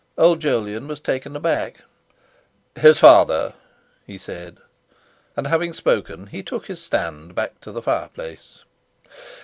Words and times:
Old 0.17 0.39
Jolyon 0.39 0.87
was 0.87 0.99
taken 0.99 1.35
aback. 1.35 1.83
"His 2.75 2.97
father," 2.97 3.53
he 4.03 4.17
said. 4.17 4.57
And 5.37 5.45
having 5.45 5.73
spoken, 5.75 6.25
he 6.25 6.41
took 6.41 6.65
his 6.65 6.81
stand, 6.81 7.35
back 7.35 7.61
to 7.61 7.71
the 7.71 7.83
fireplace. 7.83 8.63